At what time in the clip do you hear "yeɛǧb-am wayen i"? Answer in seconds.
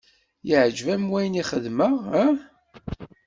0.49-1.43